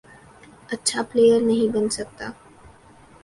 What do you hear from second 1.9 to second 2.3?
سکتا،